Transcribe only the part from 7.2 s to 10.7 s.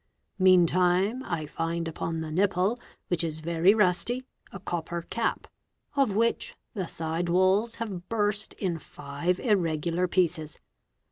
walls have burst in five irregular pieces.